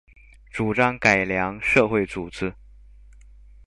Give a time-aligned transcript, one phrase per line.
[0.49, 2.55] 主張改良社會組織